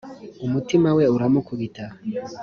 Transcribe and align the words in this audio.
umutima 0.45 0.89
we 0.97 1.03
uramukubita 1.15 1.85